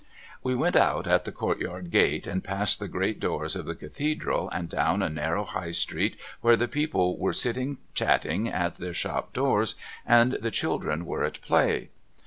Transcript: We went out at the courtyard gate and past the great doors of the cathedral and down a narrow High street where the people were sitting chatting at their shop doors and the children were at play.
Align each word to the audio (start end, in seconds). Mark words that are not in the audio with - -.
We 0.41 0.55
went 0.55 0.75
out 0.75 1.05
at 1.05 1.25
the 1.25 1.31
courtyard 1.31 1.91
gate 1.91 2.25
and 2.25 2.43
past 2.43 2.79
the 2.79 2.87
great 2.87 3.19
doors 3.19 3.55
of 3.55 3.65
the 3.67 3.75
cathedral 3.75 4.49
and 4.49 4.67
down 4.67 5.03
a 5.03 5.09
narrow 5.11 5.43
High 5.43 5.69
street 5.73 6.17
where 6.39 6.55
the 6.55 6.67
people 6.67 7.19
were 7.19 7.33
sitting 7.33 7.77
chatting 7.93 8.47
at 8.47 8.77
their 8.77 8.95
shop 8.95 9.31
doors 9.31 9.75
and 10.03 10.31
the 10.41 10.49
children 10.49 11.05
were 11.05 11.23
at 11.23 11.39
play. 11.41 11.91